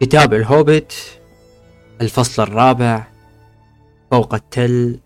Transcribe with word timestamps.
كتاب 0.00 0.34
الهوبت 0.34 0.92
الفصل 2.00 2.42
الرابع 2.42 3.06
فوق 4.10 4.34
التل 4.34 5.00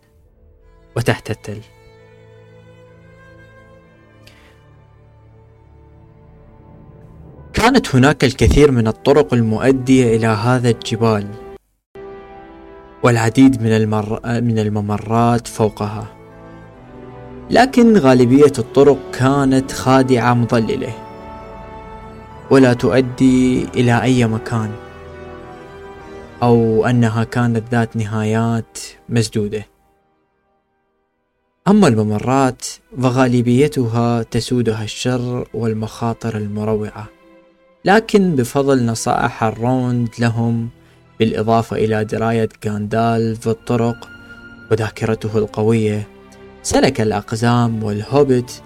وتحت 0.96 1.30
التل. 1.30 1.60
كانت 7.52 7.94
هناك 7.94 8.24
الكثير 8.24 8.70
من 8.70 8.86
الطرق 8.88 9.34
المؤدية 9.34 10.16
إلى 10.16 10.26
هذا 10.26 10.70
الجبال 10.70 11.26
والعديد 13.02 13.62
من, 13.62 13.72
المر... 13.72 14.20
من 14.24 14.58
الممرات 14.58 15.48
فوقها. 15.48 16.06
لكن 17.50 17.96
غالبية 17.96 18.52
الطرق 18.58 18.98
كانت 19.12 19.72
خادعة 19.72 20.34
مضللة. 20.34 21.09
ولا 22.50 22.72
تؤدي 22.72 23.64
إلى 23.64 24.02
أي 24.02 24.26
مكان 24.26 24.70
أو 26.42 26.86
أنها 26.86 27.24
كانت 27.24 27.62
ذات 27.70 27.96
نهايات 27.96 28.78
مسدودة. 29.08 29.66
أما 31.68 31.88
الممرات 31.88 32.66
فغالبيتها 33.02 34.22
تسودها 34.22 34.84
الشر 34.84 35.48
والمخاطر 35.54 36.36
المروعة. 36.36 37.08
لكن 37.84 38.36
بفضل 38.36 38.86
نصائح 38.86 39.44
الروند 39.44 40.08
لهم 40.18 40.68
بالإضافة 41.18 41.76
إلى 41.76 42.04
دراية 42.04 42.48
غاندالف 42.66 43.48
بالطرق 43.48 44.08
وذاكرته 44.70 45.38
القوية 45.38 46.08
سلك 46.62 47.00
الأقزام 47.00 47.84
والهوبت 47.84 48.62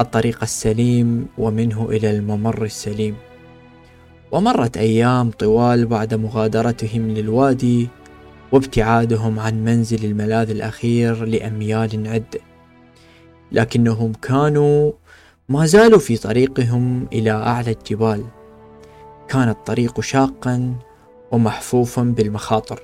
الطريق 0.00 0.38
السليم 0.42 1.26
ومنه 1.38 1.88
إلى 1.90 2.10
الممر 2.10 2.64
السليم. 2.64 3.27
ومرت 4.32 4.76
أيام 4.76 5.30
طوال 5.30 5.86
بعد 5.86 6.14
مغادرتهم 6.14 7.10
للوادي 7.10 7.88
وابتعادهم 8.52 9.38
عن 9.38 9.64
منزل 9.64 10.04
الملاذ 10.04 10.50
الأخير 10.50 11.24
لأميال 11.24 12.08
عدة 12.08 12.40
لكنهم 13.52 14.12
كانوا 14.12 14.92
ما 15.48 15.66
زالوا 15.66 15.98
في 15.98 16.16
طريقهم 16.16 17.06
إلى 17.12 17.30
أعلى 17.30 17.70
الجبال. 17.70 18.24
كان 19.28 19.48
الطريق 19.48 20.00
شاقا 20.00 20.74
ومحفوفا 21.32 22.02
بالمخاطر 22.02 22.80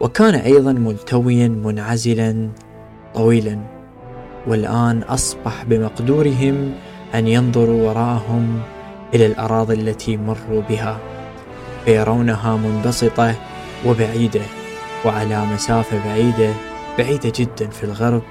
وكان 0.00 0.34
أيضا 0.34 0.72
ملتويا 0.72 1.48
منعزلا 1.48 2.50
طويلا. 3.14 3.58
والآن 4.46 5.02
أصبح 5.02 5.64
بمقدورهم 5.64 6.74
أن 7.14 7.26
ينظروا 7.26 7.88
وراءهم 7.88 8.62
إلى 9.14 9.26
الأراضي 9.26 9.74
التي 9.74 10.16
مروا 10.16 10.62
بها 10.68 10.98
فيرونها 11.84 12.56
منبسطة 12.56 13.34
وبعيدة 13.86 14.42
وعلى 15.04 15.44
مسافة 15.44 16.04
بعيدة 16.04 16.52
بعيدة 16.98 17.32
جدا 17.36 17.70
في 17.70 17.84
الغرب 17.84 18.22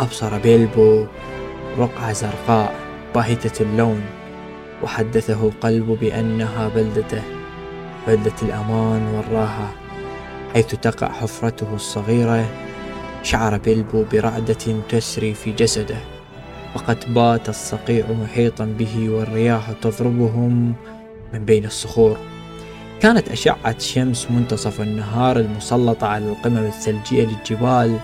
أبصر 0.00 0.38
بيلبو 0.38 1.06
رقعة 1.78 2.12
زرقاء 2.12 2.74
باهتة 3.14 3.62
اللون 3.62 4.02
وحدثه 4.82 5.46
القلب 5.48 5.98
بأنها 6.00 6.68
بلدته 6.68 7.22
بلدة 8.06 8.32
الأمان 8.42 9.06
والراحة 9.14 9.68
حيث 10.54 10.66
تقع 10.66 11.08
حفرته 11.08 11.74
الصغيرة 11.74 12.46
شعر 13.22 13.58
بيلبو 13.58 14.04
برعدة 14.12 14.82
تسري 14.88 15.34
في 15.34 15.52
جسده. 15.52 16.15
وقد 16.76 17.14
بات 17.14 17.48
الصقيع 17.48 18.06
محيطا 18.22 18.64
به 18.64 19.10
والرياح 19.10 19.72
تضربهم 19.82 20.74
من 21.32 21.44
بين 21.44 21.64
الصخور. 21.64 22.16
كانت 23.00 23.28
أشعة 23.28 23.78
شمس 23.78 24.30
منتصف 24.30 24.80
النهار 24.80 25.36
المسلطة 25.36 26.06
على 26.06 26.24
القمم 26.24 26.56
الثلجية 26.66 27.24
للجبال 27.24 27.98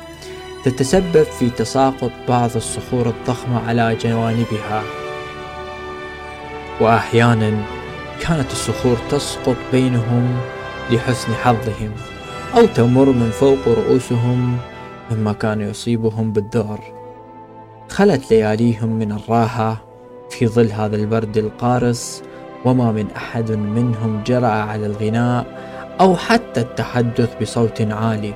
تتسبب 0.64 1.22
في 1.22 1.50
تساقط 1.50 2.10
بعض 2.28 2.50
الصخور 2.56 3.08
الضخمة 3.08 3.68
على 3.68 3.96
جوانبها. 4.04 4.82
وأحيانا 6.80 7.64
كانت 8.20 8.52
الصخور 8.52 8.96
تسقط 9.10 9.56
بينهم 9.72 10.40
لحسن 10.90 11.34
حظهم 11.34 11.92
أو 12.56 12.66
تمر 12.66 13.04
من 13.04 13.30
فوق 13.30 13.68
رؤوسهم 13.68 14.58
مما 15.10 15.32
كان 15.32 15.60
يصيبهم 15.60 16.32
بالذعر 16.32 17.01
خلت 17.88 18.30
لياليهم 18.30 18.98
من 18.98 19.12
الراحة 19.12 19.84
في 20.30 20.46
ظل 20.46 20.72
هذا 20.72 20.96
البرد 20.96 21.36
القارس 21.36 22.22
وما 22.64 22.92
من 22.92 23.10
أحد 23.16 23.52
منهم 23.52 24.22
جرأ 24.26 24.46
على 24.48 24.86
الغناء 24.86 25.46
أو 26.00 26.16
حتى 26.16 26.60
التحدث 26.60 27.42
بصوت 27.42 27.82
عالي. 27.82 28.34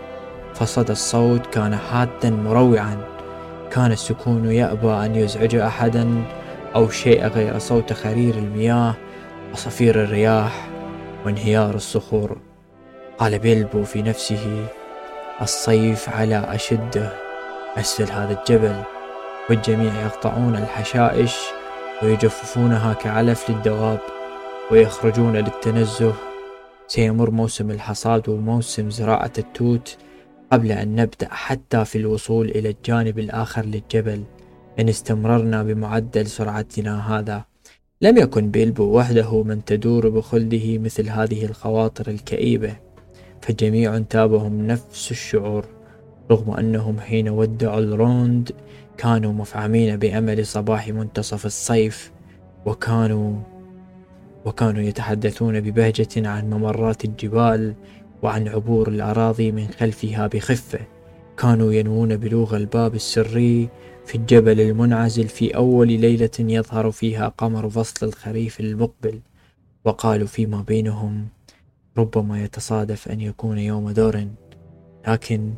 فصدى 0.54 0.92
الصوت 0.92 1.46
كان 1.46 1.76
حادا 1.76 2.30
مروعا. 2.30 2.96
كان 3.70 3.92
السكون 3.92 4.52
يأبى 4.52 4.88
أن 4.88 5.14
يزعج 5.14 5.54
أحدا 5.54 6.22
أو 6.74 6.88
شيء 6.88 7.26
غير 7.26 7.58
صوت 7.58 7.92
خرير 7.92 8.34
المياه 8.34 8.94
وصفير 9.52 10.02
الرياح 10.02 10.68
وانهيار 11.24 11.74
الصخور. 11.74 12.38
قال 13.18 13.38
بيلبو 13.38 13.84
في 13.84 14.02
نفسه 14.02 14.66
الصيف 15.42 16.08
على 16.08 16.54
أشده 16.54 17.12
أسفل 17.76 18.12
هذا 18.12 18.38
الجبل. 18.40 18.95
والجميع 19.50 20.02
يقطعون 20.02 20.56
الحشائش 20.56 21.36
ويجففونها 22.02 22.92
كعلف 22.92 23.50
للدواب 23.50 23.98
ويخرجون 24.70 25.36
للتنزه. 25.36 26.14
سيمر 26.86 27.30
موسم 27.30 27.70
الحصاد 27.70 28.28
وموسم 28.28 28.90
زراعة 28.90 29.32
التوت 29.38 29.96
قبل 30.52 30.72
أن 30.72 30.96
نبدأ 30.96 31.28
حتى 31.30 31.84
في 31.84 31.98
الوصول 31.98 32.48
إلى 32.48 32.68
الجانب 32.68 33.18
الآخر 33.18 33.64
للجبل 33.64 34.22
إن 34.80 34.88
استمررنا 34.88 35.62
بمعدل 35.62 36.26
سرعتنا 36.26 37.18
هذا. 37.18 37.44
لم 38.02 38.16
يكن 38.16 38.50
بيلبو 38.50 38.98
وحده 38.98 39.42
من 39.42 39.64
تدور 39.64 40.08
بخلده 40.08 40.78
مثل 40.78 41.08
هذه 41.08 41.44
الخواطر 41.44 42.08
الكئيبة 42.08 42.76
فجميع 43.42 43.98
تابهم 43.98 44.66
نفس 44.66 45.10
الشعور 45.10 45.64
رغم 46.30 46.50
أنهم 46.50 47.00
حين 47.00 47.28
ودعوا 47.28 47.80
الروند 47.80 48.52
كانوا 48.98 49.32
مفعمين 49.32 49.96
بأمل 49.96 50.46
صباح 50.46 50.88
منتصف 50.88 51.46
الصيف 51.46 52.12
وكانوا 52.66 53.36
وكانوا 54.44 54.82
يتحدثون 54.82 55.60
ببهجة 55.60 56.28
عن 56.28 56.50
ممرات 56.50 57.04
الجبال 57.04 57.74
وعن 58.22 58.48
عبور 58.48 58.88
الأراضي 58.88 59.52
من 59.52 59.68
خلفها 59.68 60.26
بخفة. 60.26 60.78
كانوا 61.38 61.72
ينوون 61.72 62.16
بلوغ 62.16 62.56
الباب 62.56 62.94
السري 62.94 63.68
في 64.06 64.14
الجبل 64.14 64.60
المنعزل 64.60 65.28
في 65.28 65.56
أول 65.56 65.92
ليلة 65.92 66.30
يظهر 66.40 66.90
فيها 66.90 67.28
قمر 67.28 67.70
فصل 67.70 68.06
الخريف 68.06 68.60
المقبل. 68.60 69.20
وقالوا 69.84 70.26
فيما 70.26 70.62
بينهم 70.62 71.28
ربما 71.98 72.44
يتصادف 72.44 73.08
أن 73.08 73.20
يكون 73.20 73.58
يوم 73.58 73.90
دور. 73.90 74.26
لكن 75.08 75.52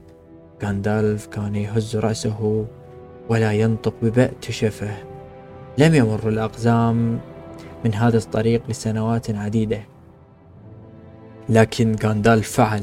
غاندالف 0.62 1.26
كان 1.26 1.54
يهز 1.54 1.96
رأسه 1.96 2.66
ولا 3.28 3.52
ينطق 3.52 3.94
ببأت 4.02 4.50
شفه. 4.50 4.96
لم 5.78 5.94
يمر 5.94 6.28
الأقزام 6.28 7.18
من 7.84 7.94
هذا 7.94 8.18
الطريق 8.18 8.62
لسنوات 8.68 9.30
عديدة. 9.30 9.80
لكن 11.48 11.96
غاندالف 12.04 12.52
فعل 12.52 12.82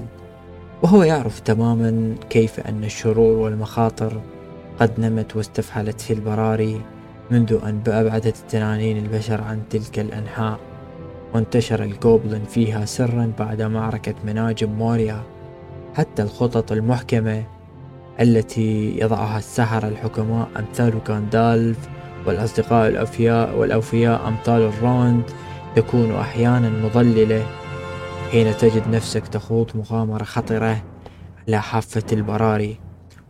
وهو 0.84 1.04
يعرف 1.04 1.40
تماما 1.40 2.16
كيف 2.30 2.60
أن 2.60 2.84
الشرور 2.84 3.38
والمخاطر 3.38 4.22
قد 4.80 5.00
نمت 5.00 5.36
واستفحلت 5.36 6.02
في 6.02 6.14
البراري 6.14 6.82
منذ 7.32 7.60
أن 7.64 7.82
أبعدت 7.88 8.40
التنانين 8.40 8.98
البشر 8.98 9.42
عن 9.42 9.62
تلك 9.70 10.00
الأنحاء 10.00 10.60
وانتشر 11.34 11.84
الجوبلن 11.84 12.44
فيها 12.44 12.86
سرا 12.86 13.32
بعد 13.40 13.62
معركة 13.62 14.16
مناجم 14.26 14.70
موريا. 14.70 15.24
حتى 15.96 16.24
الخطط 16.24 16.72
المحكمة 16.72 17.44
التي 18.22 19.00
يضعها 19.00 19.38
السحرة 19.38 19.88
الحكماء 19.88 20.48
أمثال 20.60 20.94
غاندالف 21.10 21.78
والأصدقاء 22.26 22.88
الأوفياء 22.88 23.58
والأوفياء 23.58 24.28
أمثال 24.28 24.62
الروند 24.62 25.24
تكون 25.76 26.16
أحيانا 26.16 26.70
مضللة 26.70 27.46
حين 28.32 28.58
تجد 28.58 28.88
نفسك 28.88 29.28
تخوض 29.28 29.72
مغامرة 29.76 30.24
خطرة 30.24 30.84
على 31.48 31.62
حافة 31.62 32.04
البراري. 32.12 32.78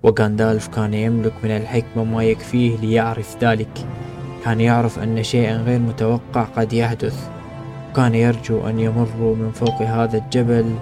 وغاندالف 0.04 0.68
كان 0.68 0.94
يملك 0.94 1.34
من 1.44 1.52
الحكمة 1.52 2.04
ما 2.04 2.24
يكفيه 2.24 2.78
ليعرف 2.78 3.38
ذلك. 3.42 3.88
كان 4.46 4.62
يعرف 4.62 5.00
أن 5.00 5.24
شيئا 5.24 5.58
غير 5.58 5.80
متوقع 5.80 6.44
قد 6.44 6.74
يحدث. 6.74 7.30
كان 7.96 8.16
يرجو 8.16 8.68
أن 8.68 8.80
يمروا 8.80 9.36
من 9.36 9.52
فوق 9.52 9.82
هذا 9.82 10.18
الجبل 10.18 10.76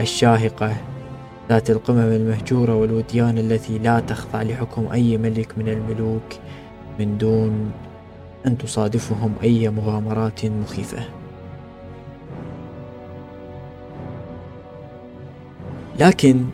الشاهقة. 0.00 0.76
ذات 1.48 1.70
القمم 1.70 1.98
المهجورة 1.98 2.74
والوديان 2.74 3.38
التي 3.38 3.78
لا 3.78 4.00
تخضع 4.00 4.42
لحكم 4.42 4.86
أي 4.92 5.18
ملك 5.18 5.58
من 5.58 5.68
الملوك 5.68 6.22
من 6.98 7.18
دون 7.18 7.72
أن 8.46 8.58
تصادفهم 8.58 9.32
أي 9.42 9.68
مغامرات 9.68 10.46
مخيفة. 10.46 11.04
لكن 16.00 16.44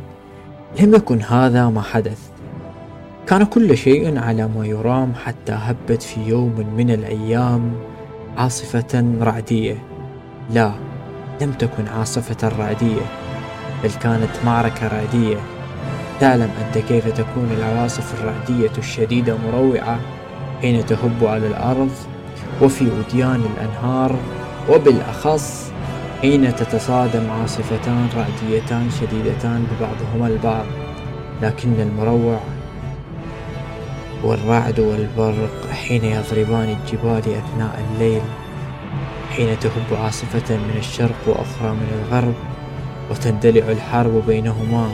لم 0.80 0.94
يكن 0.94 1.22
هذا 1.22 1.68
ما 1.68 1.82
حدث. 1.82 2.28
كان 3.26 3.44
كل 3.44 3.76
شيء 3.76 4.18
على 4.18 4.48
ما 4.48 4.66
يرام 4.66 5.14
حتى 5.14 5.52
هبت 5.52 6.02
في 6.02 6.20
يوم 6.20 6.74
من 6.76 6.90
الأيام 6.90 7.72
عاصفة 8.36 9.04
رعدية. 9.20 9.76
لا 10.50 10.72
لم 11.40 11.52
تكن 11.52 11.88
عاصفة 11.88 12.48
رعدية. 12.48 13.27
بل 13.84 13.90
كانت 13.90 14.30
معركة 14.44 14.88
رعدية 14.88 15.36
تعلم 16.20 16.50
أنت 16.66 16.78
كيف 16.78 17.08
تكون 17.08 17.50
العواصف 17.58 18.14
الرعدية 18.20 18.72
الشديدة 18.78 19.36
مروعة 19.36 19.98
حين 20.62 20.86
تهب 20.86 21.24
على 21.24 21.46
الأرض 21.46 21.90
وفي 22.62 22.84
وديان 22.84 23.44
الأنهار 23.56 24.16
وبالأخص 24.70 25.70
حين 26.20 26.56
تتصادم 26.56 27.30
عاصفتان 27.30 28.08
رعديتان 28.16 28.90
شديدتان 29.00 29.66
ببعضهما 29.66 30.26
البعض. 30.26 30.66
لكن 31.42 31.80
المروع 31.80 32.40
والرعد 34.24 34.80
والبرق 34.80 35.70
حين 35.72 36.04
يضربان 36.04 36.68
الجبال 36.68 37.18
أثناء 37.18 37.84
الليل 37.90 38.22
حين 39.30 39.58
تهب 39.58 40.02
عاصفة 40.04 40.56
من 40.56 40.74
الشرق 40.78 41.16
وأخرى 41.26 41.70
من 41.70 42.04
الغرب 42.04 42.34
وتندلع 43.10 43.68
الحرب 43.68 44.22
بينهما. 44.26 44.90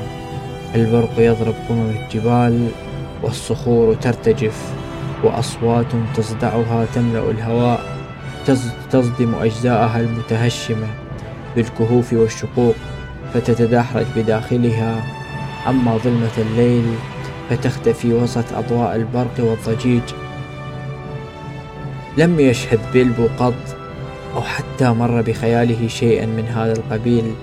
البرق 0.74 1.18
يضرب 1.18 1.54
قمم 1.68 1.90
الجبال 1.90 2.68
والصخور 3.22 3.94
ترتجف 3.94 4.72
وأصوات 5.24 5.86
تصدعها 6.16 6.86
تملأ 6.94 7.30
الهواء 7.30 7.80
تصدم 8.90 9.34
أجزاءها 9.34 10.00
المتهشمة 10.00 10.86
بالكهوف 11.56 12.12
والشقوق 12.12 12.74
فتتدحرج 13.34 14.06
بداخلها. 14.16 15.02
أما 15.68 15.96
ظلمة 15.96 16.36
الليل 16.38 16.94
فتختفي 17.50 18.12
وسط 18.12 18.52
أضواء 18.52 18.96
البرق 18.96 19.34
والضجيج. 19.38 20.02
لم 22.18 22.40
يشهد 22.40 22.80
بيلبو 22.92 23.26
قط 23.38 23.76
أو 24.36 24.42
حتى 24.42 24.90
مر 24.90 25.22
بخياله 25.22 25.88
شيئا 25.88 26.26
من 26.26 26.44
هذا 26.44 26.72
القبيل. 26.72 27.34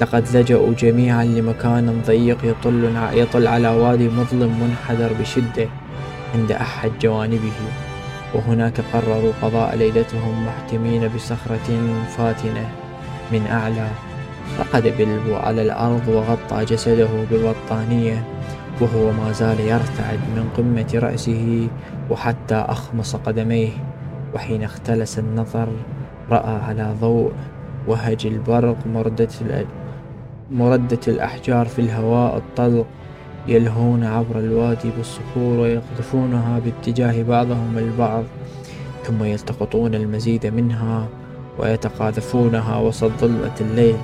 لقد 0.00 0.36
لجأوا 0.36 0.74
جميعا 0.74 1.24
لمكان 1.24 2.02
ضيق 2.06 2.38
يطل, 2.44 2.96
يطل 3.12 3.46
على 3.46 3.68
وادي 3.68 4.08
مظلم 4.08 4.60
منحدر 4.60 5.10
بشدة 5.20 5.68
عند 6.34 6.52
أحد 6.52 6.90
جوانبه. 7.00 7.52
وهناك 8.34 8.80
قرروا 8.92 9.32
قضاء 9.42 9.76
ليلتهم 9.76 10.46
محتمين 10.46 11.08
بصخرة 11.08 11.68
فاتنة 12.16 12.68
من 13.32 13.46
أعلى. 13.46 13.88
رقد 14.58 14.82
بلبو 14.98 15.36
على 15.36 15.62
الأرض 15.62 16.08
وغطى 16.08 16.64
جسده 16.64 17.08
ببطانية 17.30 18.24
وهو 18.80 19.12
ما 19.12 19.32
زال 19.32 19.60
يرتعد 19.60 20.20
من 20.36 20.50
قمة 20.56 20.90
رأسه 20.94 21.68
وحتى 22.10 22.54
أخمص 22.54 23.16
قدميه. 23.16 23.70
وحين 24.34 24.62
اختلس 24.62 25.18
النظر 25.18 25.68
رأى 26.30 26.60
على 26.68 26.94
ضوء 27.00 27.32
وهج 27.86 28.26
البرق 28.26 28.76
مردة, 28.86 29.28
مردة 30.50 31.00
الأحجار 31.08 31.66
في 31.66 31.78
الهواء 31.78 32.36
الطلق 32.36 32.86
يلهون 33.48 34.04
عبر 34.04 34.38
الوادي 34.38 34.90
بالصخور 34.96 35.58
ويقذفونها 35.58 36.58
باتجاه 36.58 37.22
بعضهم 37.22 37.78
البعض 37.78 38.24
ثم 39.04 39.24
يلتقطون 39.24 39.94
المزيد 39.94 40.46
منها 40.46 41.08
ويتقاذفونها 41.58 42.78
وسط 42.78 43.10
ظلمة 43.20 43.54
الليل. 43.60 43.96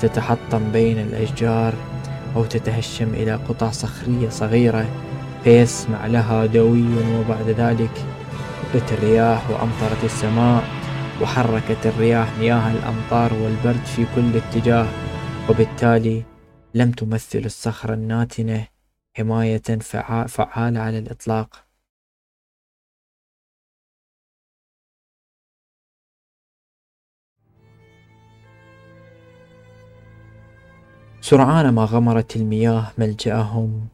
تتحطم 0.00 0.72
بين 0.72 0.98
الأشجار 0.98 1.74
أو 2.36 2.44
تتهشم 2.44 3.08
إلى 3.14 3.34
قطع 3.34 3.70
صخرية 3.70 4.28
صغيرة 4.28 4.86
فيسمع 5.44 6.06
لها 6.06 6.46
دوي 6.46 6.84
وبعد 7.18 7.48
ذلك 7.48 8.04
هبت 8.74 8.92
الرياح 8.92 9.50
وأمطرت 9.50 10.04
السماء 10.04 10.62
وحركت 11.22 11.86
الرياح 11.86 12.28
مياه 12.40 12.72
الأمطار 12.72 13.32
والبرد 13.42 13.84
في 13.84 14.04
كل 14.14 14.36
اتجاه. 14.36 14.86
وبالتالي 15.50 16.24
لم 16.74 16.90
تمثل 16.90 17.38
الصخرة 17.38 17.94
الناتنة 17.94 18.66
حماية 19.16 19.78
فعالة 20.26 20.80
على 20.80 20.98
الإطلاق. 20.98 21.64
سرعان 31.20 31.68
ما 31.68 31.84
غمرت 31.84 32.36
المياه 32.36 32.92
ملجأهم 32.98 33.88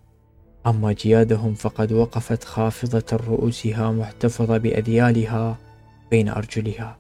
أما 0.67 0.93
جيادهم 0.93 1.55
فقد 1.55 1.93
وقفت 1.93 2.45
خافضة 2.45 3.17
رؤوسها 3.17 3.91
محتفظة 3.91 4.59
بأذيالها 4.59 5.59
بين 6.11 6.29
أرجلها 6.29 6.99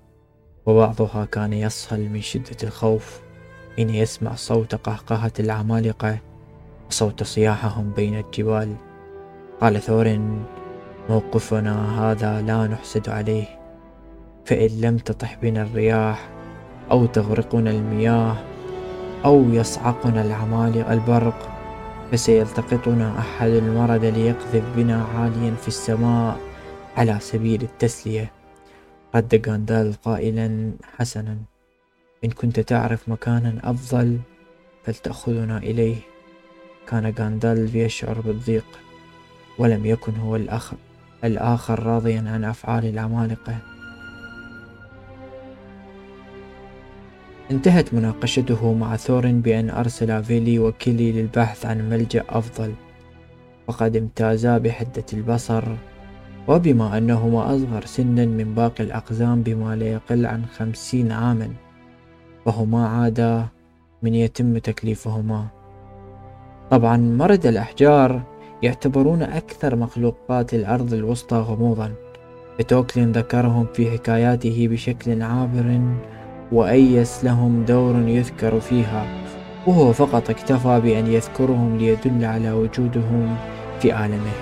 وبعضها 0.67 1.25
كان 1.25 1.53
يصهل 1.53 2.09
من 2.09 2.21
شدة 2.21 2.57
الخوف. 2.62 3.34
حين 3.76 3.91
يسمع 3.91 4.35
صوت 4.35 4.75
قهقهة 4.75 5.32
العمالقة 5.41 6.19
وصوت 6.88 7.23
صياحهم 7.23 7.93
بين 7.97 8.19
الجبال 8.19 8.76
قال 9.61 9.81
ثورن 9.81 10.44
موقفنا 11.11 11.75
هذا 12.00 12.43
لا 12.43 12.67
نحسد 12.67 13.09
عليه. 13.09 13.47
فإن 14.44 14.81
لم 14.81 14.97
تطح 14.97 15.38
بنا 15.43 15.62
الرياح 15.62 16.29
أو 16.91 17.06
تغرقنا 17.06 17.71
المياه 17.71 18.37
أو 19.25 19.44
يصعقنا 19.50 20.23
العمالقة 20.23 20.93
البرق 20.93 21.50
فسيلتقطنا 22.12 23.19
أحد 23.19 23.49
المرد 23.49 24.05
ليقذف 24.05 24.65
بنا 24.76 25.05
عاليا 25.05 25.55
في 25.55 25.69
السماء 25.69 26.37
على 26.97 27.19
سبيل 27.21 27.62
التسلية. 27.62 28.32
رد 29.15 29.43
غاندال 29.49 29.94
قائلا 30.03 30.73
حسنا. 30.97 31.54
إن 32.25 32.31
كنت 32.31 32.61
تعرف 32.61 33.09
مكانا 33.09 33.55
أفضل 33.65 34.19
فلتأخذنا 34.85 35.59
إليه. 35.59 35.97
كان 36.88 37.15
غاندالف 37.19 37.75
يشعر 37.75 38.21
بالضيق 38.21 38.65
ولم 39.59 39.87
يكن 39.87 40.17
هو 40.17 40.37
الأخ 40.37 40.73
الآخر 41.25 41.82
راضيا 41.82 42.25
عن 42.26 42.44
أفعال 42.44 42.85
العمالقة 42.85 43.59
انتهت 47.50 47.94
مناقشته 47.94 48.75
مع 48.75 48.97
ثورن 48.97 49.40
بأن 49.40 49.71
أرسل 49.71 50.25
فيلي 50.25 50.59
وكيلي 50.59 51.12
للبحث 51.12 51.66
عن 51.66 51.90
ملجأ 51.90 52.25
أفضل. 52.28 52.75
وقد 53.66 53.97
امتازا 53.97 54.59
بحدة 54.59 55.04
البصر 55.12 55.64
وبما 56.49 56.99
أنهما 56.99 57.57
أصغر 57.57 57.85
سنا 57.85 58.26
من 58.26 58.54
باقي 58.54 58.85
الأقزام 58.85 59.43
بما 59.43 59.76
لا 59.76 59.87
يقل 59.87 60.26
عن 60.26 60.47
خمسين 60.47 61.12
عاما. 61.12 61.63
فهما 62.45 62.89
عادا 62.89 63.47
من 64.03 64.15
يتم 64.15 64.59
تكليفهما. 64.59 65.47
طبعا 66.71 66.97
مرد 66.97 67.47
الأحجار 67.47 68.23
يعتبرون 68.63 69.23
أكثر 69.23 69.77
مخلوقات 69.77 70.55
الأرض 70.55 70.95
الوسطى 70.95 71.37
غموضا. 71.37 71.93
فتوكلين 72.59 73.13
ذكرهم 73.13 73.67
في 73.75 73.91
حكاياته 73.91 74.69
بشكل 74.71 75.23
عابر 75.23 75.81
وأيس 76.53 77.25
لهم 77.25 77.65
دور 77.65 78.09
يذكر 78.09 78.61
فيها 78.61 79.07
وهو 79.67 79.93
فقط 79.93 80.31
اكتفى 80.31 80.81
بأن 80.81 81.07
يذكرهم 81.07 81.79
ليدل 81.79 82.25
على 82.25 82.53
وجودهم 82.53 83.37
في 83.81 83.93
عالمه. 83.93 84.33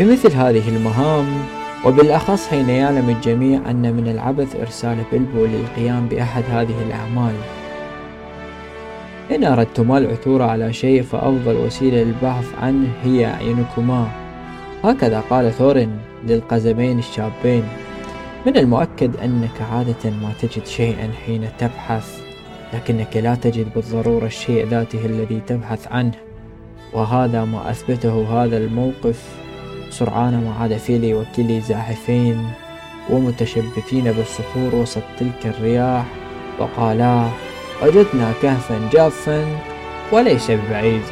بمثل 0.00 0.32
هذه 0.32 0.76
المهام 0.76 1.26
وبالأخص 1.84 2.48
حين 2.48 2.68
يعلم 2.68 3.10
الجميع 3.10 3.70
أن 3.70 3.94
من 3.94 4.08
العبث 4.08 4.56
إرسال 4.56 4.96
بلبو 5.12 5.46
للقيام 5.46 6.08
بأحد 6.08 6.42
هذه 6.50 6.82
الأعمال. 6.86 7.34
إن 9.30 9.44
أردتما 9.44 9.98
العثور 9.98 10.42
على 10.42 10.72
شيء 10.72 11.02
فأفضل 11.02 11.56
وسيلة 11.56 12.02
للبحث 12.02 12.44
عنه 12.62 12.88
هي 13.04 13.26
أعينكما. 13.26 14.08
هكذا 14.84 15.20
قال 15.20 15.52
ثورن 15.52 15.90
للقزمين 16.26 16.98
الشابين. 16.98 17.64
من 18.46 18.56
المؤكد 18.56 19.16
أنك 19.16 19.62
عادة 19.72 20.10
ما 20.22 20.32
تجد 20.40 20.66
شيئا 20.66 21.10
حين 21.26 21.48
تبحث 21.58 22.20
لكنك 22.74 23.16
لا 23.16 23.34
تجد 23.34 23.66
بالضرورة 23.74 24.26
الشيء 24.26 24.66
ذاته 24.66 25.06
الذي 25.06 25.40
تبحث 25.46 25.88
عنه. 25.92 26.14
وهذا 26.92 27.44
ما 27.44 27.70
أثبته 27.70 28.44
هذا 28.44 28.56
الموقف. 28.56 29.47
سرعان 29.90 30.44
ما 30.44 30.54
عاد 30.60 30.76
فيلي 30.76 31.14
وكيلي 31.14 31.60
زاحفين 31.60 32.50
ومتشبثين 33.10 34.12
بالصخور 34.12 34.74
وسط 34.74 35.02
تلك 35.18 35.46
الرياح 35.46 36.04
وقالا 36.58 37.28
وجدنا 37.82 38.32
كهفا 38.42 38.88
جافا 38.92 39.46
وليس 40.12 40.50
ببعيد 40.50 41.02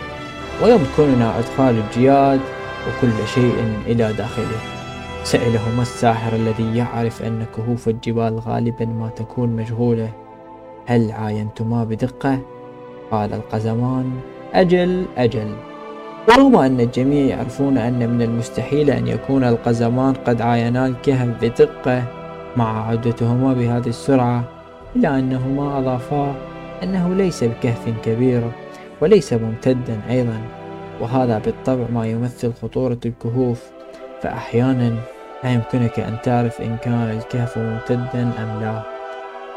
ويمكننا 0.62 1.38
إدخال 1.38 1.78
الجياد 1.78 2.40
وكل 2.86 3.26
شيء 3.34 3.54
إلى 3.86 4.12
داخله. 4.12 4.60
سألهما 5.24 5.82
الساحر 5.82 6.32
الذي 6.32 6.76
يعرف 6.76 7.22
أن 7.22 7.46
كهوف 7.56 7.88
الجبال 7.88 8.38
غالبا 8.38 8.84
ما 8.84 9.08
تكون 9.08 9.56
مجهولة 9.56 10.10
هل 10.86 11.12
عاينتما 11.12 11.84
بدقة؟ 11.84 12.38
قال 13.10 13.32
القزمان. 13.34 14.20
أجل 14.54 15.04
أجل. 15.16 15.56
ورغم 16.28 16.56
أن 16.56 16.80
الجميع 16.80 17.26
يعرفون 17.36 17.78
أن 17.78 18.10
من 18.10 18.22
المستحيل 18.22 18.90
أن 18.90 19.06
يكون 19.06 19.44
القزمان 19.44 20.14
قد 20.14 20.40
عاينا 20.40 20.86
الكهف 20.86 21.28
بدقة 21.42 22.02
مع 22.56 22.88
عودتهما 22.88 23.52
بهذه 23.52 23.88
السرعة 23.88 24.44
إلا 24.96 25.18
أنهما 25.18 25.78
أضافا 25.78 26.34
أنه 26.82 27.14
ليس 27.14 27.44
بكهف 27.44 27.88
كبير 28.04 28.42
وليس 29.00 29.32
ممتدا 29.32 30.00
أيضا 30.10 30.40
وهذا 31.00 31.38
بالطبع 31.38 31.84
ما 31.94 32.06
يمثل 32.06 32.52
خطورة 32.62 32.98
الكهوف. 33.06 33.62
فأحيانا 34.22 34.94
لا 35.44 35.52
يمكنك 35.52 36.00
أن 36.00 36.16
تعرف 36.22 36.60
إن 36.60 36.76
كان 36.82 36.94
الكهف 36.94 37.58
ممتدا 37.58 38.22
أم 38.22 38.60
لا 38.60 38.82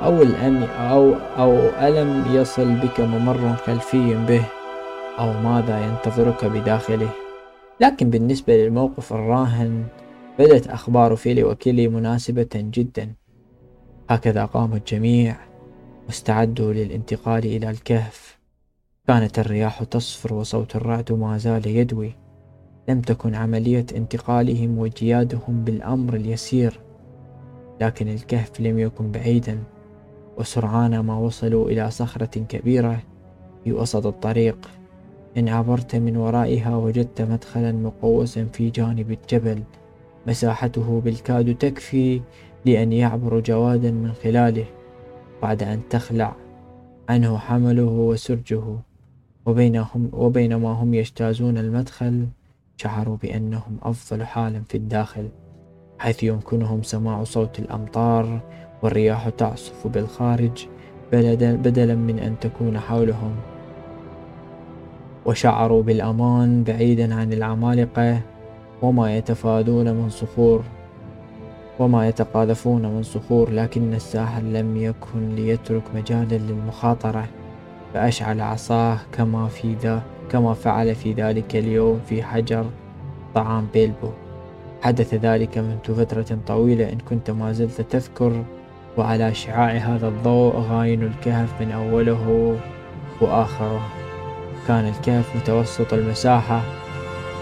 أو 0.02 0.22
الأم 0.22 0.64
أو 0.64 1.14
أو 1.38 1.58
ألم 1.82 2.26
يصل 2.34 2.72
بك 2.74 3.00
ممر 3.00 3.56
خلفي 3.66 4.16
به. 4.28 4.59
أو 5.20 5.34
ماذا 5.34 5.86
ينتظرك 5.86 6.46
بداخله. 6.46 7.10
لكن 7.82 8.10
بالنسبة 8.10 8.58
للموقف 8.58 9.14
الراهن 9.14 9.86
بدت 10.40 10.68
أخبار 10.68 11.16
فيلي 11.16 11.44
وكيلي 11.44 11.88
مناسبة 11.88 12.50
جدا. 12.56 13.14
هكذا 14.10 14.46
قام 14.46 14.74
الجميع 14.74 15.36
واستعدوا 16.08 16.74
للانتقال 16.74 17.46
إلى 17.46 17.70
الكهف. 17.70 18.40
كانت 19.08 19.40
الرياح 19.40 19.84
تصفر 19.84 20.34
وصوت 20.34 20.76
الرعد 20.76 21.12
ما 21.12 21.38
زال 21.38 21.68
يدوي. 21.68 22.16
لم 22.90 23.02
تكن 23.02 23.36
عملية 23.36 23.86
انتقالهم 23.96 24.78
وجيادهم 24.78 25.64
بالأمر 25.64 26.14
اليسير. 26.16 26.80
لكن 27.82 28.08
الكهف 28.08 28.62
لم 28.62 28.80
يكن 28.80 29.12
بعيدا 29.12 29.64
وسرعان 30.38 31.00
ما 31.00 31.18
وصلوا 31.18 31.70
إلى 31.70 31.92
صخرة 31.92 32.40
كبيرة 32.50 33.00
في 33.64 33.74
وسط 33.74 34.06
الطريق. 34.06 34.79
إن 35.38 35.50
عبرت 35.50 35.96
من 35.96 36.18
ورائها 36.18 36.76
وجدت 36.76 37.22
مدخلا 37.22 37.72
مقوسا 37.72 38.46
في 38.46 38.70
جانب 38.70 39.12
الجبل 39.12 39.64
مساحته 40.28 41.02
بالكاد 41.06 41.58
تكفي 41.58 42.22
لأن 42.66 42.94
يعبر 42.94 43.40
جوادا 43.40 43.92
من 43.92 44.12
خلاله 44.24 44.66
بعد 45.42 45.64
أن 45.64 45.82
تخلع 45.90 46.36
عنه 47.10 47.38
حمله 47.38 47.84
وسرجه 47.84 48.64
وبينهم 49.46 50.10
وبينما 50.14 50.70
هم 50.70 50.94
يجتازون 50.94 51.58
المدخل 51.58 52.28
شعروا 52.78 53.18
بأنهم 53.18 53.78
أفضل 53.84 54.24
حالا 54.24 54.62
في 54.70 54.78
الداخل 54.78 55.30
حيث 56.00 56.24
يمكنهم 56.24 56.84
سماع 56.84 57.24
صوت 57.24 57.60
الأمطار 57.60 58.42
والرياح 58.82 59.30
تعصف 59.30 59.88
بالخارج 59.88 60.68
بدلا 61.12 61.96
من 61.96 62.20
أن 62.20 62.40
تكون 62.40 62.80
حولهم. 62.80 63.36
وشعروا 65.26 65.84
بالأمان 65.84 66.64
بعيدا 66.64 67.16
عن 67.16 67.34
العمالقة 67.34 68.20
وما 68.82 69.18
يتفادون 69.18 69.94
من 69.94 70.10
صخور 70.10 70.64
وما 71.80 72.08
يتقاذفون 72.08 72.82
من 72.82 73.04
صخور 73.04 73.50
لكن 73.50 73.94
الساحر 73.94 74.42
لم 74.42 74.78
يكن 74.78 75.36
ليترك 75.36 75.84
مجالا 75.96 76.36
للمخاطرة. 76.36 77.26
فأشعل 77.94 78.42
عصاه 78.42 78.98
كما 79.12 79.48
في 79.48 79.74
ذا 79.74 80.02
كما 80.32 80.54
فعل 80.54 80.96
في 80.96 81.14
ذلك 81.14 81.56
اليوم 81.56 82.00
في 82.10 82.24
حجر 82.24 82.66
طعام 83.36 83.68
بيلبو. 83.74 84.10
حدث 84.82 85.14
ذلك 85.14 85.58
منذ 85.58 86.06
فترة 86.06 86.38
طويلة. 86.48 86.90
إن 86.90 86.98
كنت 87.10 87.32
ما 87.32 87.52
زلت 87.52 87.82
تذكر 87.82 88.44
وعلى 88.98 89.34
شعاع 89.34 89.72
هذا 89.72 90.08
الضوء 90.08 90.56
غاين 90.56 91.04
الكهف 91.04 91.62
من 91.62 91.72
أوله 91.72 92.56
وآخره. 93.22 93.99
كان 94.70 94.88
الكهف 94.88 95.36
متوسط 95.36 95.94
المساحة 95.94 96.62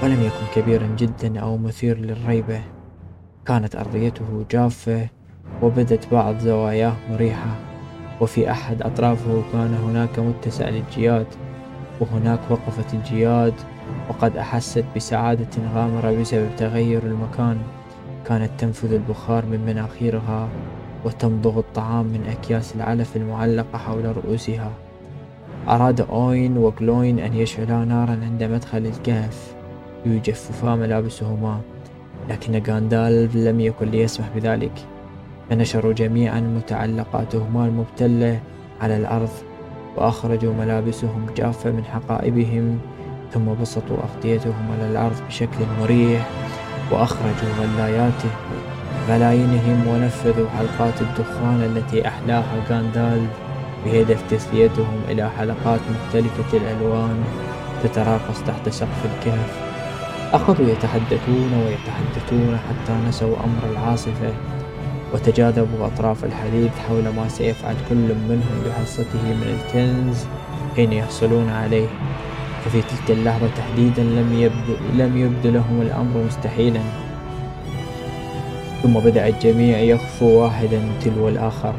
ولم 0.04 0.24
يكن 0.24 0.62
كبيرا 0.62 0.88
جدا 0.98 1.40
أو 1.40 1.58
مثير 1.58 1.98
للريبة. 1.98 2.62
كانت 3.46 3.76
أرضيته 3.76 4.46
جافة 4.52 5.08
وبدت 5.62 6.12
بعض 6.12 6.40
زواياه 6.40 6.94
مريحة. 7.12 7.56
وفي 8.22 8.52
أحد 8.52 8.82
أطرافه 8.82 9.44
كان 9.54 9.74
هناك 9.74 10.20
متسع 10.20 10.70
للجياد 10.70 11.26
وهناك 12.00 12.40
وقفت 12.50 12.94
الجياد 12.94 13.54
وقد 14.10 14.38
أحست 14.38 14.86
بسعادة 14.96 15.74
غامرة 15.76 16.22
بسبب 16.22 16.50
تغير 16.58 17.04
المكان. 17.04 17.58
كانت 18.26 18.52
تنفذ 18.60 18.94
البخار 18.94 19.46
من 19.46 19.66
مناخيرها 19.66 20.50
وتمضغ 21.06 21.60
الطعام 21.60 22.06
من 22.06 22.24
أكياس 22.28 22.76
العلف 22.76 23.18
المعلقة 23.18 23.78
حول 23.78 24.18
رؤوسها. 24.18 24.87
أراد 25.70 26.02
أوين 26.02 26.58
وكلوين 26.58 27.20
أن 27.20 27.34
يشعلا 27.34 27.86
نارا 27.86 28.12
عند 28.12 28.44
مدخل 28.44 28.86
الكهف. 28.86 29.56
ليجففا 30.06 30.76
ملابسهما. 30.76 31.62
لكن 32.30 32.64
غاندالف 32.68 33.36
لم 33.36 33.60
يكن 33.60 33.88
ليسمح 33.88 34.30
بذلك. 34.36 34.72
فنشروا 35.50 35.94
جميعا 35.94 36.40
متعلقاتهما 36.40 37.66
المبتلة 37.66 38.40
على 38.82 38.98
الأرض 38.98 39.30
وأخرجوا 39.98 40.54
ملابسهم 40.54 41.26
جافة 41.38 41.72
من 41.72 41.84
حقائبهم 41.84 42.80
ثم 43.34 43.54
بسطوا 43.62 43.98
أغطيتهم 43.98 44.72
على 44.72 44.92
الأرض 44.92 45.16
بشكل 45.28 45.58
مريح 45.82 46.30
وأخرجوا 46.92 47.50
غلاياته 47.60 48.30
غلاينهم 49.10 49.88
ونفذوا 49.88 50.50
حلقات 50.50 51.02
الدخان 51.02 51.62
التي 51.64 52.08
أحلاها 52.08 52.64
غاندالف. 52.70 53.47
بهدف 53.88 54.22
تسليتهم 54.30 55.00
إلى 55.08 55.30
حلقات 55.38 55.80
مختلفة 55.96 56.58
الألوان 56.58 57.24
تتراقص 57.84 58.44
تحت 58.48 58.70
سقف 58.70 59.06
الكهف. 59.06 59.68
أخذوا 60.34 60.70
يتحدثون 60.70 61.52
ويتحدثون 61.66 62.58
حتى 62.58 62.94
نسوا 63.10 63.36
أمر 63.36 63.72
العاصفة 63.72 64.34
وتجاذبوا 65.14 65.88
أطراف 65.88 66.26
الحديث 66.26 66.72
حول 66.88 67.04
ما 67.04 67.28
سيفعل 67.28 67.76
كل 67.90 68.16
منهم 68.30 68.64
بحصته 68.66 69.24
من 69.24 69.60
الكنز 69.60 70.26
حين 70.76 70.94
يحصلون 70.94 71.50
عليه. 71.50 71.88
ففي 72.66 72.82
تلك 72.82 73.18
اللحظة 73.18 73.48
تحديدا 73.58 74.04
لم 74.04 74.34
يبدو, 74.34 75.04
لم 75.04 75.18
يبدو 75.18 75.50
لهم 75.50 75.82
الأمر 75.82 76.24
مستحيلا. 76.28 76.82
ثم 78.84 78.94
بدأ 78.94 79.28
الجميع 79.28 79.80
يخفو 79.80 80.26
واحدا 80.26 80.82
تلو 81.04 81.28
الآخر. 81.28 81.74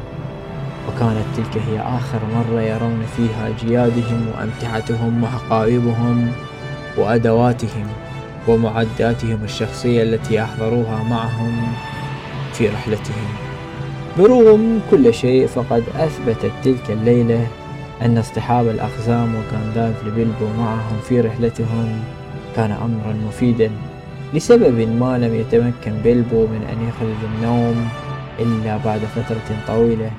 وكانت 0.99 1.25
تلك 1.37 1.61
هي 1.69 1.79
آخر 1.79 2.19
مرة 2.35 2.61
يرون 2.61 3.05
فيها 3.17 3.49
جيادهم 3.59 4.27
وأمتعتهم 4.27 5.23
وحقائبهم 5.23 6.31
وأدواتهم 6.97 7.87
ومعداتهم 8.47 9.43
الشخصية 9.43 10.03
التي 10.03 10.43
أحضروها 10.43 11.03
معهم 11.03 11.73
في 12.53 12.67
رحلتهم. 12.67 13.27
برغم 14.17 14.81
كل 14.91 15.13
شيء 15.13 15.47
فقد 15.47 15.83
أثبتت 15.95 16.51
تلك 16.63 16.89
الليلة 16.89 17.47
أن 18.01 18.17
اصطحاب 18.17 18.67
الأقزام 18.67 19.35
وكانداف 19.35 20.05
لبلبو 20.05 20.47
معهم 20.57 20.99
في 21.09 21.21
رحلتهم 21.21 22.03
كان 22.55 22.71
أمرا 22.71 23.13
مفيدا 23.27 23.71
لسبب 24.33 24.79
ما 24.99 25.17
لم 25.17 25.35
يتمكن 25.35 25.93
بلبو 26.03 26.47
من 26.47 26.61
أن 26.71 26.87
يخرج 26.89 27.17
النوم 27.35 27.89
إلا 28.39 28.77
بعد 28.77 28.99
فترة 28.99 29.57
طويلة. 29.67 30.11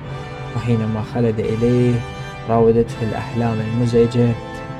وحينما 0.55 1.01
خلد 1.01 1.39
إليه 1.39 1.93
راودته 2.49 2.95
الأحلام 3.01 3.57
المزعجة 3.59 4.29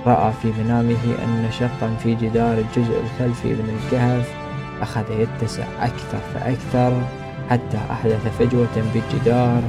رأى 0.05 0.31
في 0.41 0.51
منامه 0.63 1.03
أن 1.23 1.51
شقا 1.51 1.95
في 2.03 2.15
جدار 2.15 2.57
الجزء 2.57 2.99
الخلفي 3.03 3.47
من 3.47 3.77
الكهف 3.77 4.33
أخذ 4.81 5.03
يتسع 5.19 5.63
أكثر 5.79 6.17
فأكثر 6.33 7.01
حتى 7.49 7.77
أحدث 7.91 8.27
فجوة 8.39 8.83
بالجدار 8.93 9.61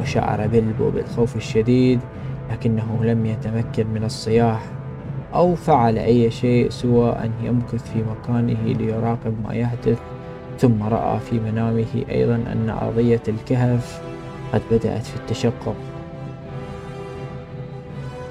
وشعر 0.00 0.46
بلبو 0.46 0.90
بالخوف 0.90 1.36
الشديد 1.36 2.00
لكنه 2.52 3.04
لم 3.04 3.26
يتمكن 3.26 3.86
من 3.86 4.04
الصياح 4.04 4.60
أو 5.34 5.54
فعل 5.54 5.98
أي 5.98 6.30
شيء 6.30 6.70
سوى 6.70 7.10
أن 7.10 7.30
يمكث 7.42 7.92
في 7.92 8.02
مكانه 8.02 8.72
ليراقب 8.72 9.34
ما 9.48 9.54
يحدث 9.54 9.98
ثم 10.58 10.82
رأى 10.82 11.20
في 11.20 11.40
منامه 11.40 12.04
أيضا 12.10 12.34
أن 12.34 12.70
أرضية 12.82 13.22
الكهف 13.28 14.00
قد 14.52 14.62
بدأت 14.70 15.06
في 15.06 15.16
التشقق. 15.16 15.76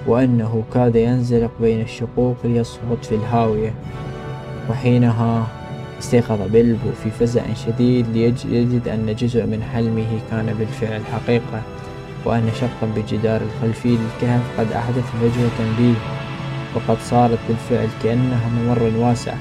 وأنه 0.08 0.64
كاد 0.74 0.96
ينزلق 0.96 1.52
بين 1.62 1.82
الشقوق 1.82 2.36
ليسقط 2.44 3.06
في 3.06 3.16
الهاوية. 3.16 3.74
وحينها 4.70 5.48
استيقظ 6.00 6.40
بلبو 6.52 6.92
في 7.04 7.10
فزع 7.10 7.54
شديد 7.54 8.08
ليجد 8.08 8.88
أن 8.88 9.16
جزء 9.16 9.46
من 9.46 9.64
حلمه 9.64 10.20
كان 10.32 10.56
بالفعل 10.60 11.02
حقيقة 11.06 11.62
وأن 12.26 12.50
شقا 12.54 12.88
بالجدار 12.96 13.42
الخلفي 13.42 13.90
للكهف 13.90 14.60
قد 14.60 14.72
أحدث 14.72 15.04
فجوة 15.22 15.76
به. 15.80 15.96
وقد 16.76 16.98
صارت 16.98 17.40
بالفعل 17.48 17.88
كأنها 18.04 18.50
ممر 18.50 18.92
واسع. 18.98 19.34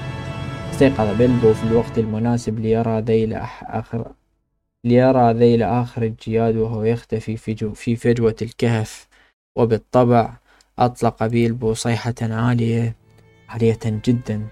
استيقظ 0.73 1.19
بلبو 1.19 1.53
في 1.53 1.65
الوقت 1.65 1.99
المناسب 1.99 2.59
ليرى 2.59 3.01
ذيل 3.01 3.33
آخر 3.63 4.07
ليرى 4.85 5.33
ذيل 5.33 5.63
آخر 5.63 6.03
الجياد 6.03 6.57
وهو 6.57 6.85
يختفي 6.85 7.37
في, 7.37 7.75
في 7.75 7.97
فجوة 7.97 8.37
الكهف 8.43 9.09
وبالطبع 9.57 10.37
أطلق 10.79 11.27
بيلبو 11.27 11.75
صيحة 11.75 12.15
عالية 12.23 12.95
عالية 13.49 13.79
جدا 13.85 14.47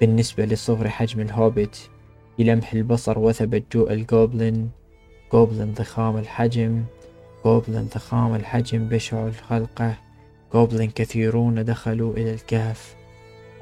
بالنسبة 0.00 0.44
لصغر 0.44 0.88
حجم 0.88 1.20
الهوبت 1.20 1.90
بلمح 2.38 2.72
البصر 2.72 3.18
وثبت 3.18 3.64
جوء 3.72 3.92
الجوبلن 3.92 4.68
جوبلن 5.32 5.72
ضخام 5.72 6.16
الحجم 6.16 6.84
جوبلن 7.44 7.88
ضخام 7.94 8.34
الحجم 8.34 8.88
بشع 8.88 9.26
الخلقة 9.26 9.94
جوبلن 10.52 10.86
كثيرون 10.86 11.64
دخلوا 11.64 12.12
إلى 12.14 12.34
الكهف. 12.34 12.94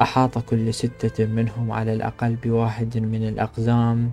أحاط 0.00 0.38
كل 0.38 0.74
ستة 0.74 1.26
منهم 1.26 1.72
على 1.72 1.92
الأقل 1.92 2.34
بواحد 2.34 2.98
من 2.98 3.28
الأقزام. 3.28 4.10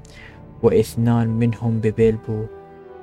وإثنان 0.63 1.27
منهم 1.27 1.79
ببيلبو 1.79 2.45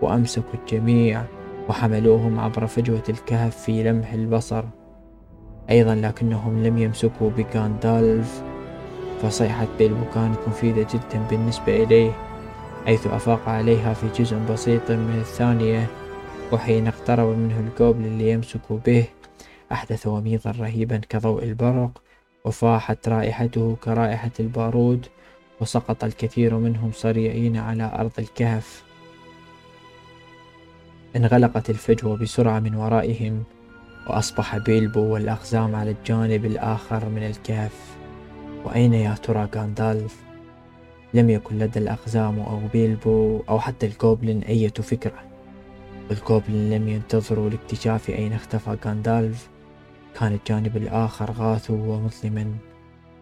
وأمسكوا 0.02 0.54
الجميع 0.54 1.22
وحملوهم 1.68 2.40
عبر 2.40 2.66
فجوة 2.66 3.02
الكهف 3.08 3.56
في 3.56 3.82
لمح 3.82 4.12
البصر. 4.12 4.64
أيضا 5.70 5.94
لكنهم 5.94 6.62
لم 6.62 6.78
يمسكوا 6.78 7.30
بغاندالف 7.30 8.42
فصيحة 9.22 9.66
بيلبو 9.78 10.04
كانت 10.14 10.38
مفيدة 10.48 10.86
جدا 10.94 11.26
بالنسبة 11.30 11.82
إليه 11.82 12.12
حيث 12.86 13.06
أفاق 13.06 13.48
عليها 13.48 13.94
في 13.94 14.22
جزء 14.22 14.36
بسيط 14.50 14.90
من 14.90 15.18
الثانية 15.20 15.86
وحين 16.52 16.86
اقترب 16.86 17.28
منه 17.38 17.60
الجوبلن 17.60 18.04
ليمسك 18.04 18.72
به 18.86 19.04
أحدث 19.72 20.06
وميضا 20.06 20.50
رهيبا 20.50 21.00
كضوء 21.08 21.44
البرق 21.44 21.90
وفاحت 22.44 23.08
رائحته 23.08 23.76
كرائحة 23.84 24.30
البارود 24.40 25.06
وسقط 25.60 26.04
الكثير 26.04 26.58
منهم 26.58 26.90
صريعين 26.92 27.56
على 27.56 27.92
أرض 27.94 28.12
الكهف. 28.18 28.82
انغلقت 31.16 31.70
الفجوة 31.70 32.16
بسرعة 32.16 32.60
من 32.60 32.74
ورائهم 32.74 33.42
وأصبح 34.08 34.56
بيلبو 34.56 35.00
والأقزام 35.00 35.74
على 35.74 35.90
الجانب 35.90 36.44
الآخر 36.44 37.08
من 37.08 37.22
الكهف. 37.22 37.96
وأين 38.64 38.94
يا 38.94 39.14
ترى 39.14 39.48
غاندالف؟ 39.56 40.16
لم 41.14 41.30
يكن 41.30 41.58
لدى 41.58 41.78
الأقزام 41.78 42.40
أو 42.40 42.60
بيلبو 42.72 43.42
أو 43.48 43.60
حتى 43.60 43.86
الجوبلين 43.86 44.42
أية 44.42 44.68
فكرة. 44.68 45.22
الجوبلين 46.10 46.70
لم 46.70 46.88
ينتظروا 46.88 47.50
لاكتشاف 47.50 48.10
أين 48.10 48.32
اختفى 48.32 48.76
غاندالف. 48.84 49.48
كان 50.20 50.32
الجانب 50.32 50.76
الآخر 50.76 51.30
غاثو 51.30 51.74
ومظلما. 51.74 52.69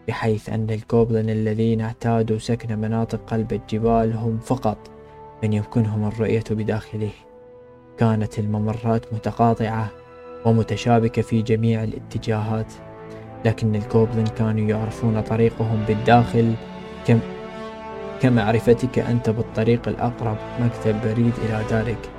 بحيث 0.08 0.48
أن 0.48 0.70
الجوبلين 0.70 1.30
الذين 1.30 1.80
اعتادوا 1.80 2.38
سكن 2.38 2.78
مناطق 2.78 3.20
قلب 3.26 3.52
الجبال 3.52 4.12
هم 4.12 4.38
فقط 4.38 4.78
من 5.42 5.52
يمكنهم 5.52 6.08
الرؤية 6.08 6.44
بداخله. 6.50 7.10
كانت 7.98 8.38
الممرات 8.38 9.12
متقاطعة 9.12 9.90
ومتشابكة 10.44 11.22
في 11.22 11.42
جميع 11.42 11.84
الاتجاهات 11.84 12.72
لكن 13.44 13.74
الجوبلين 13.75 14.26
كانوا 14.26 14.68
يعرفون 14.68 15.20
طريقهم 15.20 15.84
بالداخل 15.88 16.54
كم 17.06 17.18
كمعرفتك 18.22 18.98
أنت 18.98 19.30
بالطريق 19.30 19.88
الأقرب 19.88 20.36
مكتب 20.60 21.00
بريد 21.04 21.32
إلى 21.44 21.64
دارك 21.70 22.10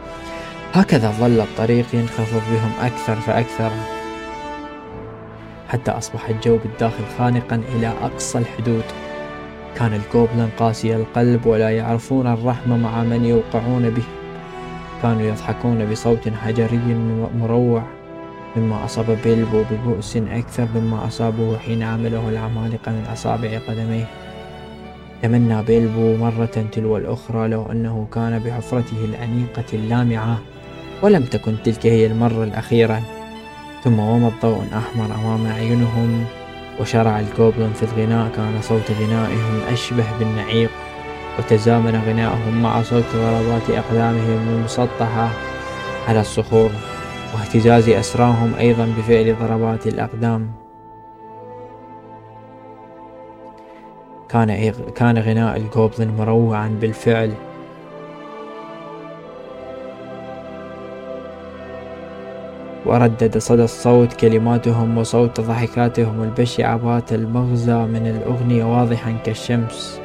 هكذا 0.74 1.12
ظل 1.12 1.42
الطريق 1.42 1.86
ينخفض 1.96 2.42
بهم 2.54 2.72
أكثر 2.86 3.16
فأكثر. 3.16 3.99
حتى 5.70 5.92
أصبح 5.92 6.30
الجو 6.30 6.58
بالداخل 6.58 7.04
خانقا 7.18 7.62
إلى 7.76 7.88
أقصى 7.88 8.38
الحدود. 8.38 8.84
كان 9.76 9.94
الكوبلن 9.94 10.50
قاسي 10.58 10.96
القلب 10.96 11.46
ولا 11.46 11.70
يعرفون 11.70 12.28
الرحمة 12.28 12.78
مع 12.78 13.04
من 13.04 13.26
يوقعون 13.26 13.90
به. 13.90 14.04
كانوا 15.02 15.22
يضحكون 15.22 15.92
بصوت 15.92 16.30
حجري 16.30 16.96
مروع 17.40 17.84
مما 18.56 18.86
أصاب 18.86 19.18
بيلبو 19.24 19.64
ببؤس 19.72 20.18
أكثر 20.18 20.68
مما 20.76 21.08
أصابه 21.08 21.58
حين 21.58 21.84
عمله 21.84 22.30
العمالقة 22.30 22.92
من 22.92 23.06
أصابع 23.14 23.60
قدميه. 23.68 24.06
تمنى 25.22 25.64
بيلبو 25.64 26.16
مرة 26.18 26.66
تلو 26.72 26.98
الأخرى 26.98 27.48
لو 27.48 27.72
أنه 27.72 28.08
كان 28.14 28.40
بحفرته 28.40 29.06
الأنيقة 29.06 29.66
اللامعة 29.74 30.40
ولم 31.04 31.24
تكن 31.24 31.56
تلك 31.64 31.86
هي 31.86 32.06
المرة 32.06 32.44
الأخيرة. 32.44 33.19
ثم 33.84 34.00
ومض 34.00 34.34
ضوء 34.42 34.64
أحمر 34.74 35.06
أمام 35.16 35.46
أعينهم 35.46 36.26
وشرع 36.80 37.20
الكوبلن 37.20 37.74
في 37.74 37.84
الغناء 37.84 38.32
كان 38.36 38.62
صوت 38.62 38.92
غنائهم 38.92 39.62
أشبه 39.72 40.06
بالنعيق 40.20 40.70
وتزامن 41.40 42.02
غناءهم 42.08 42.62
مع 42.62 42.82
صوت 42.82 43.04
ضربات 43.16 43.70
أقدامهم 43.70 44.48
المسطحة 44.50 45.30
على 46.08 46.22
الصخور 46.22 46.70
واهتزاز 47.34 47.90
أسراهم 47.90 48.54
أيضا 48.60 48.94
بفعل 48.98 49.36
ضربات 49.36 49.88
الأقدام. 49.88 50.52
كان 54.30 54.72
كان 54.96 55.18
غناء 55.18 55.58
الجوبلن 55.58 56.16
مروعا 56.18 56.78
بالفعل 56.82 57.34
وردد 62.90 63.38
صدى 63.38 63.64
الصوت 63.64 64.14
كلماتهم 64.14 64.98
وصوت 64.98 65.42
ضحكاتهم 65.42 66.24
البشعة 66.24 66.78
بات 66.78 67.14
المغزى 67.14 67.78
من 67.78 68.08
الأغنية 68.08 68.64
واضحا 68.64 69.18
كالشمس. 69.26 70.00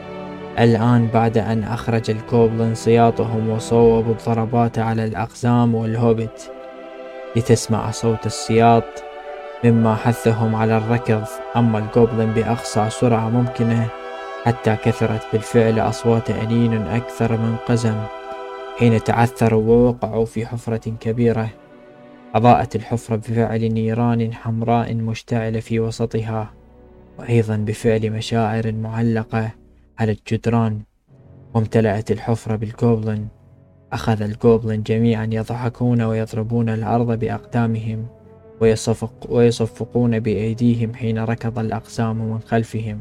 الآن 0.58 1.08
بعد 1.14 1.38
أن 1.38 1.64
أخرج 1.64 2.10
الكوبلن 2.10 2.74
صياطهم 2.74 3.50
وصوبوا 3.50 4.12
الضربات 4.12 4.78
على 4.78 5.04
الأقزام 5.04 5.74
والهوبت 5.74 6.52
لتسمع 7.36 7.90
صوت 7.90 8.26
السياط 8.26 9.04
مما 9.64 9.94
حثهم 9.94 10.54
على 10.54 10.76
الركض. 10.76 11.24
أما 11.56 11.78
الجوبلن 11.78 12.32
بأقصى 12.32 12.90
سرعة 12.90 13.28
ممكنة 13.28 13.86
حتى 14.44 14.76
كثرت 14.84 15.22
بالفعل 15.32 15.80
أصوات 15.80 16.30
أنين 16.30 16.82
أكثر 16.82 17.32
من 17.32 17.56
قزم. 17.68 17.96
حين 18.78 19.04
تعثروا 19.04 19.62
ووقعوا 19.62 20.24
في 20.24 20.46
حفرة 20.46 20.92
كبيرة 21.00 21.48
أضاءت 22.34 22.76
الحفرة 22.76 23.16
بفعل 23.16 23.60
نيران 23.60 24.32
حمراء 24.32 24.94
مشتعلة 24.94 25.60
في 25.60 25.80
وسطها 25.80 26.52
وأيضا 27.18 27.56
بفعل 27.56 28.10
مشاعر 28.10 28.72
معلقة 28.72 29.50
على 29.98 30.12
الجدران. 30.12 30.80
وامتلأت 31.54 32.10
الحفرة 32.10 32.56
بالجوبلن. 32.56 33.26
أخذ 33.92 34.22
الجوبلن 34.22 34.82
جميعا 34.82 35.28
يضحكون 35.32 36.02
ويضربون 36.02 36.68
الأرض 36.68 37.18
بأقدامهم 37.18 38.06
ويصفق 38.60 39.26
ويصفقون 39.28 40.20
بأيديهم 40.20 40.94
حين 40.94 41.18
ركض 41.18 41.58
الأقزام 41.58 42.16
من 42.16 42.38
خلفهم. 42.38 43.00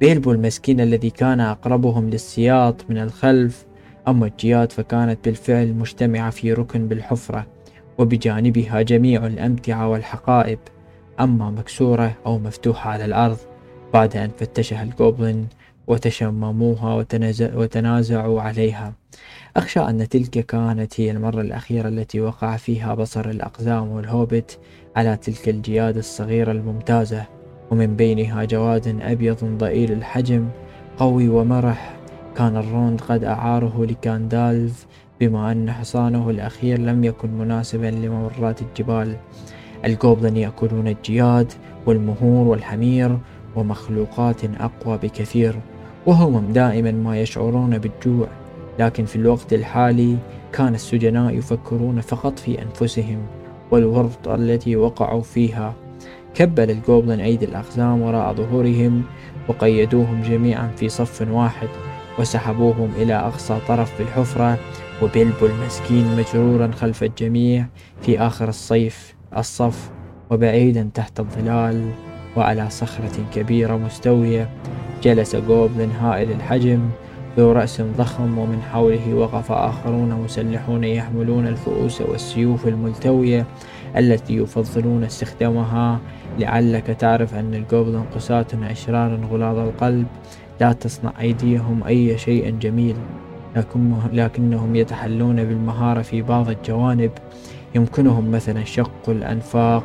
بيلبو 0.00 0.32
المسكين 0.32 0.80
الذي 0.80 1.10
كان 1.10 1.40
أقربهم 1.40 2.10
للسياط 2.10 2.90
من 2.90 2.98
الخلف 2.98 3.66
أما 4.08 4.26
الجياد 4.26 4.72
فكانت 4.72 5.18
بالفعل 5.24 5.74
مجتمعة 5.74 6.30
في 6.30 6.52
ركن 6.52 6.88
بالحفرة. 6.88 7.55
وبجانبها 7.98 8.82
جميع 8.82 9.26
الأمتعة 9.26 9.88
والحقائب. 9.88 10.58
أما 11.20 11.50
مكسورة 11.50 12.12
أو 12.26 12.38
مفتوحة 12.38 12.90
على 12.90 13.04
الأرض 13.04 13.38
بعد 13.94 14.16
أن 14.16 14.30
فتشها 14.38 14.82
الجوبلن 14.82 15.46
وتشمموها 15.86 17.04
وتنازعوا 17.54 18.42
عليها. 18.42 18.92
أخشى 19.56 19.80
أن 19.80 20.08
تلك 20.08 20.30
كانت 20.30 21.00
هي 21.00 21.10
المرة 21.10 21.40
الأخيرة 21.40 21.88
التي 21.88 22.20
وقع 22.20 22.56
فيها 22.56 22.94
بصر 22.94 23.30
الأقزام 23.30 23.88
والهوبت 23.88 24.58
على 24.96 25.16
تلك 25.16 25.48
الجياد 25.48 25.96
الصغيرة 25.96 26.52
الممتازة. 26.52 27.24
ومن 27.70 27.96
بينها 27.96 28.44
جواد 28.44 29.00
أبيض 29.02 29.44
ضئيل 29.44 29.92
الحجم 29.92 30.48
قوي 30.98 31.28
ومرح. 31.28 31.96
كان 32.36 32.56
الروند 32.56 33.00
قد 33.00 33.24
أعاره 33.24 33.86
لكاندالف 33.90 34.86
بما 35.20 35.52
أن 35.52 35.72
حصانه 35.72 36.30
الأخير 36.30 36.78
لم 36.78 37.04
يكن 37.04 37.30
مناسبا 37.38 37.86
لممرات 37.86 38.62
الجبال. 38.62 39.16
الجوبلن 39.84 40.36
يأكلون 40.36 40.88
الجياد 40.88 41.52
والمهور 41.86 42.48
والحمير 42.48 43.18
ومخلوقات 43.56 44.44
أقوى 44.44 44.98
بكثير 45.02 45.54
وهم 46.06 46.52
دائما 46.52 46.90
ما 46.90 47.20
يشعرون 47.20 47.78
بالجوع. 47.78 48.28
لكن 48.78 49.04
في 49.04 49.16
الوقت 49.16 49.52
الحالي 49.52 50.16
كان 50.52 50.74
السجناء 50.74 51.34
يفكرون 51.34 52.00
فقط 52.00 52.38
في 52.38 52.62
أنفسهم 52.62 53.18
والورطة 53.70 54.34
التي 54.34 54.76
وقعوا 54.76 55.22
فيها. 55.22 55.74
كبل 56.34 56.70
الجوبلن 56.70 57.20
أيدي 57.20 57.44
الأقزام 57.44 58.02
وراء 58.02 58.34
ظهورهم 58.34 59.02
وقيدوهم 59.48 60.22
جميعا 60.22 60.68
في 60.76 60.88
صف 60.88 61.28
واحد 61.30 61.68
وسحبوهم 62.18 62.90
إلى 62.96 63.14
أقصى 63.14 63.58
طرف 63.68 63.94
في 63.94 64.02
الحفرة 64.02 64.58
وبيلبو 65.02 65.46
المسكين 65.46 66.16
مجرورا 66.16 66.70
خلف 66.72 67.02
الجميع 67.02 67.66
في 68.02 68.20
آخر 68.20 68.48
الصيف 68.48 69.14
الصف 69.36 69.90
وبعيدا 70.30 70.90
تحت 70.94 71.20
الظلال 71.20 71.90
وعلى 72.36 72.70
صخرة 72.70 73.24
كبيرة 73.34 73.76
مستوية 73.76 74.50
جلس 75.02 75.36
جوبلن 75.36 75.90
هائل 75.90 76.30
الحجم 76.30 76.88
ذو 77.38 77.52
رأس 77.52 77.80
ضخم 77.80 78.38
ومن 78.38 78.62
حوله 78.62 79.14
وقف 79.14 79.52
آخرون 79.52 80.10
مسلحون 80.24 80.84
يحملون 80.84 81.46
الفؤوس 81.46 82.00
والسيوف 82.00 82.68
الملتوية 82.68 83.46
التي 83.96 84.36
يفضلون 84.36 85.04
استخدامها. 85.04 86.00
لعلك 86.38 86.86
تعرف 86.86 87.34
أن 87.34 87.54
الجوبلن 87.54 88.04
قساة 88.14 88.46
أشرار 88.62 89.20
غلاظ 89.32 89.58
القلب 89.58 90.06
لا 90.60 90.72
تصنع 90.72 91.12
أيديهم 91.20 91.84
أي 91.84 92.18
شيء 92.18 92.50
جميل. 92.50 92.96
لكنهم 94.12 94.76
يتحلون 94.76 95.44
بالمهارة 95.44 96.02
في 96.02 96.22
بعض 96.22 96.48
الجوانب. 96.48 97.10
يمكنهم 97.74 98.30
مثلا 98.30 98.64
شق 98.64 99.08
الأنفاق 99.08 99.84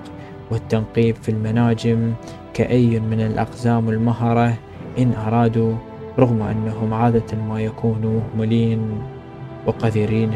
والتنقيب 0.51 1.15
في 1.15 1.29
المناجم. 1.29 2.13
كأي 2.53 2.99
من 2.99 3.21
الأقزام 3.21 3.89
المهرة 3.89 4.53
إن 4.99 5.13
أرادوا 5.27 5.75
رغم 6.19 6.41
أنهم 6.41 6.93
عادة 6.93 7.37
ما 7.49 7.61
يكونوا 7.61 8.21
مهملين 8.21 9.01
وقذرين 9.67 10.31